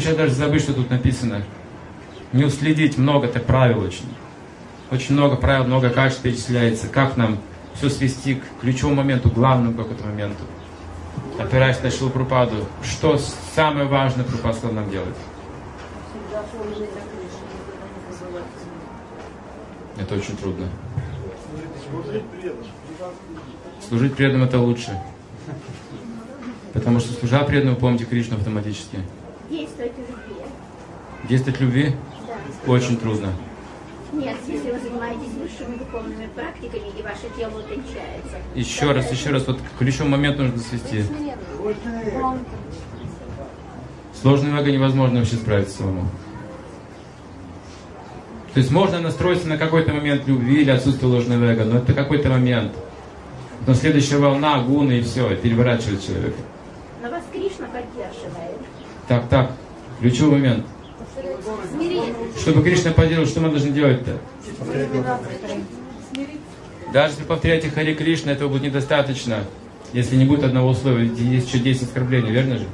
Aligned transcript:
сейчас 0.00 0.16
даже 0.16 0.32
забыть, 0.32 0.62
что 0.62 0.72
тут 0.72 0.90
написано. 0.90 1.42
Не 2.32 2.44
уследить, 2.44 2.98
много-то 2.98 3.40
правил 3.40 3.80
очень. 3.80 4.08
Очень 4.90 5.14
много 5.14 5.36
правил, 5.36 5.64
много 5.64 5.90
качеств 5.90 6.22
перечисляется. 6.22 6.88
Как 6.88 7.16
нам 7.16 7.38
все 7.74 7.88
свести 7.88 8.36
к 8.36 8.60
ключевому 8.60 8.96
моменту, 8.96 9.30
главному 9.30 9.76
какому-то 9.76 10.04
моменту. 10.06 10.42
Опираясь 11.38 11.80
на 11.82 11.90
Шилу 11.90 12.10
Прупаду, 12.10 12.56
что 12.82 13.18
самое 13.54 13.86
важное 13.86 14.24
Прупад 14.24 14.56
сказал 14.56 14.74
нам 14.74 14.90
делать? 14.90 15.14
Это 19.98 20.14
очень 20.14 20.36
трудно. 20.36 20.66
Служить 23.88 24.14
преданным 24.14 24.44
это 24.44 24.58
лучше. 24.58 24.98
Потому 26.72 27.00
что 27.00 27.12
служа 27.12 27.44
преданному, 27.44 27.76
помните 27.76 28.04
Кришну 28.04 28.36
автоматически. 28.36 28.98
Действовать 29.50 29.92
в 29.94 29.98
любви. 29.98 30.42
Действовать 31.28 31.60
любви 31.60 31.92
Да. 32.66 32.72
очень 32.72 32.96
трудно. 32.98 33.32
Нет, 34.12 34.36
если 34.46 34.70
вы 34.70 34.78
занимаетесь 34.78 35.32
высшими 35.34 35.76
духовными 35.76 36.26
практиками, 36.34 36.88
и 36.98 37.02
ваше 37.02 37.28
тело 37.36 37.58
утончается. 37.58 38.36
Еще 38.54 38.92
раз, 38.92 39.10
еще 39.12 39.30
раз, 39.30 39.46
вот 39.46 39.58
к 39.60 39.78
ключевому 39.78 40.12
моменту 40.12 40.44
нужно 40.44 40.58
свести. 40.58 41.04
Сложным 44.20 44.56
эго 44.58 44.70
невозможно 44.70 45.20
вообще 45.20 45.36
справиться 45.36 45.78
самому. 45.78 46.08
То 48.54 48.60
есть 48.60 48.70
можно 48.72 48.98
настроиться 49.00 49.46
на 49.46 49.58
какой-то 49.58 49.92
момент 49.92 50.26
любви 50.26 50.62
или 50.62 50.70
отсутствие 50.70 51.10
ложного 51.10 51.44
эго, 51.44 51.64
но 51.64 51.78
это 51.78 51.92
какой-то 51.92 52.30
момент. 52.30 52.72
Но 53.66 53.74
следующая 53.74 54.16
волна, 54.16 54.60
гуны 54.62 54.98
и 54.98 55.02
все, 55.02 55.36
переворачивает 55.36 56.04
человека. 56.04 56.38
Но 57.02 57.10
вас 57.10 57.22
Кришна 57.30 57.66
поддерживает. 57.66 58.58
Так, 59.08 59.28
так, 59.30 59.52
ключевой 60.00 60.32
момент. 60.32 60.66
Чтобы 62.38 62.62
Кришна 62.62 62.92
поделал, 62.92 63.24
что 63.26 63.40
мы 63.40 63.48
должны 63.48 63.70
делать-то? 63.70 64.18
Даже 66.92 67.12
если 67.14 67.24
повторяете 67.24 67.70
Хари 67.70 67.94
Кришна, 67.94 68.32
этого 68.32 68.50
будет 68.50 68.62
недостаточно, 68.62 69.44
если 69.94 70.16
не 70.16 70.26
будет 70.26 70.44
одного 70.44 70.68
условия. 70.68 71.06
Есть 71.06 71.48
еще 71.48 71.58
10 71.58 71.84
оскорблений, 71.84 72.30
верно 72.30 72.58
же? 72.58 72.66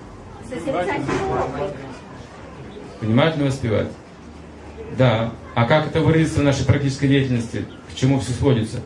Ли 3.00 3.44
воспевать? 3.44 3.88
Да. 4.98 5.32
А 5.54 5.66
как 5.66 5.86
это 5.86 6.00
выразится 6.00 6.40
в 6.40 6.44
нашей 6.44 6.64
практической 6.64 7.06
деятельности? 7.06 7.64
К 7.92 7.94
чему 7.94 8.18
все 8.18 8.32
сводится? 8.32 8.80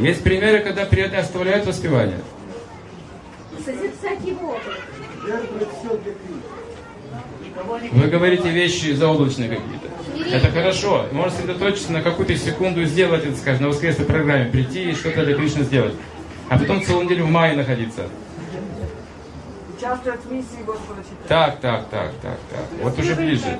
Есть 0.00 0.22
примеры, 0.22 0.60
когда 0.60 0.84
преданные 0.84 1.20
оставляют 1.20 1.66
воспевание. 1.66 2.18
Созерцать 4.00 4.26
его. 4.26 4.58
Вы 7.92 8.08
говорите 8.08 8.50
вещи 8.50 8.92
заоблачные 8.92 9.48
какие-то. 9.48 10.36
Это 10.36 10.50
хорошо. 10.50 11.06
Можно 11.12 11.30
сосредоточиться 11.30 11.92
на 11.92 12.02
какую-то 12.02 12.36
секунду 12.36 12.82
и 12.82 12.86
сделать 12.86 13.24
это, 13.24 13.36
скажем, 13.36 13.62
на 13.62 13.68
воскресной 13.68 14.06
программе. 14.06 14.50
Прийти 14.50 14.90
и 14.90 14.94
что-то 14.94 15.24
для 15.24 15.34
Кришны 15.34 15.64
сделать. 15.64 15.94
А 16.48 16.58
потом 16.58 16.82
целую 16.82 17.04
неделю 17.04 17.24
в 17.24 17.30
мае 17.30 17.56
находиться. 17.56 18.08
Участвовать 19.76 20.20
в 20.20 20.32
миссии 20.32 20.62
Господа. 20.66 21.02
Так, 21.28 21.60
так, 21.60 21.88
так, 21.90 22.12
так, 22.22 22.38
так. 22.50 22.64
Вот 22.82 22.98
уже 22.98 23.14
ближе. 23.14 23.58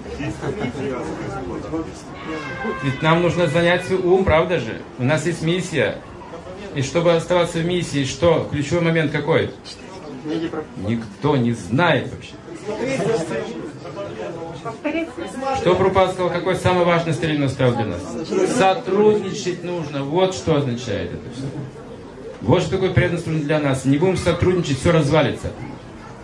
Ведь 2.82 3.02
нам 3.02 3.22
нужно 3.22 3.46
занять 3.48 3.84
свой 3.84 3.98
ум, 3.98 4.24
правда 4.24 4.58
же? 4.58 4.80
У 4.98 5.04
нас 5.04 5.26
есть 5.26 5.42
миссия. 5.42 5.98
И 6.74 6.82
чтобы 6.82 7.14
оставаться 7.14 7.58
в 7.58 7.66
миссии, 7.66 8.04
что? 8.04 8.48
Ключевой 8.50 8.84
момент 8.84 9.12
какой? 9.12 9.50
Никто 10.86 11.36
не 11.36 11.52
знает 11.52 12.10
вообще. 12.12 12.32
Что 15.60 15.74
Прупад 15.76 16.12
сказал, 16.12 16.30
какой 16.30 16.56
самый 16.56 16.84
важный 16.84 17.12
старин 17.12 17.42
оставил 17.42 17.74
для 17.76 17.86
нас? 17.86 18.02
Сотрудничать 18.56 19.62
нужно. 19.62 20.02
Вот 20.02 20.34
что 20.34 20.56
означает 20.56 21.12
это 21.12 21.34
все. 21.34 21.44
Вот 22.40 22.62
что 22.62 22.72
такое 22.72 22.90
преданность 22.90 23.26
для 23.44 23.60
нас. 23.60 23.84
Не 23.84 23.98
будем 23.98 24.16
сотрудничать, 24.16 24.78
все 24.80 24.92
развалится. 24.92 25.52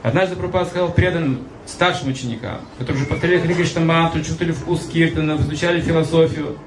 Однажды 0.03 0.34
Прупад 0.34 0.69
сказал 0.69 0.93
преданным 0.93 1.47
старшим 1.65 2.09
ученикам, 2.09 2.61
которые 2.79 3.03
уже 3.03 3.11
повторяли 3.11 3.41
Хари 3.41 3.55
Кришна 3.55 3.81
мантру, 3.81 4.23
чувствовали 4.23 4.53
вкус 4.53 4.87
киртана, 4.93 5.37
изучали 5.37 5.81
философию. 5.81 6.59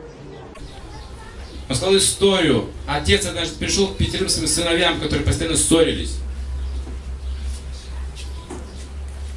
Он 1.68 1.76
сказал 1.76 1.98
историю. 1.98 2.66
Отец 2.88 3.26
однажды 3.26 3.58
пришел 3.58 3.88
к 3.88 3.98
своим 3.98 4.48
сыновьям, 4.48 5.00
которые 5.00 5.26
постоянно 5.26 5.58
ссорились. 5.58 6.18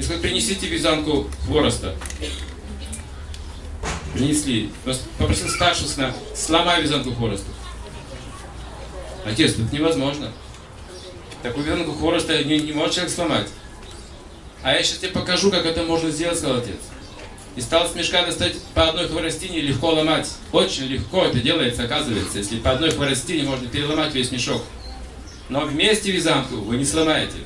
Сказал, 0.09 0.23
принесите 0.23 0.67
вязанку 0.69 1.27
хвороста. 1.45 1.95
Принесли. 4.15 4.71
Попросил 5.19 5.51
старшего 5.51 5.87
сына, 5.87 6.15
сломай 6.35 6.81
вязанку 6.81 7.13
хвороста. 7.13 7.51
Отец, 9.27 9.53
это 9.53 9.69
невозможно. 9.71 10.33
Такую 11.43 11.67
вязанку 11.67 11.93
хвороста 11.93 12.43
не, 12.43 12.59
не 12.59 12.73
может 12.73 12.95
человек 12.95 13.13
сломать. 13.15 13.49
А 14.63 14.73
я 14.73 14.83
сейчас 14.83 15.01
тебе 15.01 15.11
покажу, 15.11 15.51
как 15.51 15.67
это 15.67 15.83
можно 15.83 16.11
сделать, 16.11 16.39
сказал 16.39 16.57
отец. 16.57 16.81
И 17.57 17.61
стал 17.61 17.87
с 17.87 17.95
мешка 17.95 18.25
достать 18.25 18.55
по 18.73 18.89
одной 18.89 19.09
хворостине 19.09 19.61
легко 19.61 19.91
ломать. 19.91 20.31
Очень 20.53 20.85
легко 20.85 21.27
это 21.27 21.39
делается, 21.41 21.83
оказывается, 21.83 22.39
если 22.39 22.61
по 22.61 22.71
одной 22.71 22.93
хворостине 22.93 23.43
можно 23.43 23.69
переломать 23.69 24.15
весь 24.15 24.31
мешок. 24.31 24.63
Но 25.51 25.67
вместе 25.67 26.13
вязанку 26.13 26.57
вы 26.57 26.79
не 26.79 26.87
сломаете. 26.87 27.37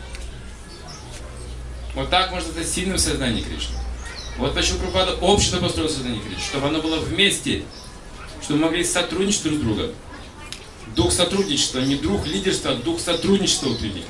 Вот 1.95 2.09
так 2.11 2.31
можно 2.31 2.51
стать 2.51 2.69
сильным 2.69 2.97
в 2.97 3.01
сознании 3.01 3.43
Кришны. 3.43 3.77
Вот 4.39 4.55
почему 4.55 4.79
Прабхупада 4.79 5.15
общество 5.17 5.59
построил 5.59 5.89
сознание 5.89 6.23
Кришны, 6.23 6.43
чтобы 6.43 6.69
оно 6.69 6.81
было 6.81 6.99
вместе, 6.99 7.65
чтобы 8.43 8.61
мы 8.61 8.67
могли 8.67 8.85
сотрудничать 8.85 9.43
друг 9.43 9.57
с 9.57 9.61
другом. 9.61 9.91
Дух 10.97 11.13
сотрудничества, 11.13 11.81
не 11.81 11.97
дух 11.97 12.27
лидерства, 12.27 12.73
а 12.73 12.75
дух 12.77 13.01
сотрудничества 13.01 13.69
утвердить. 13.69 14.05